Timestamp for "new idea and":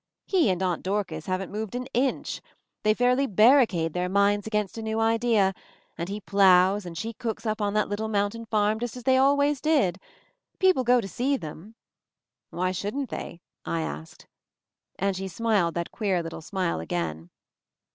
4.81-6.09